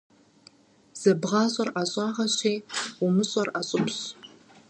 ЗэбгъащӀэр 1.01 1.69
ӀэщӀагъэщи, 1.73 2.55
умыщӀэр 3.03 3.47
ӀэщӀыбщ. 3.53 3.97